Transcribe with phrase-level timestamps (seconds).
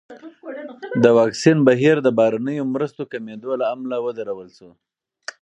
[1.03, 4.69] د واکسین بهیر د بهرنیو مرستو کمېدو له امله ودرول شو.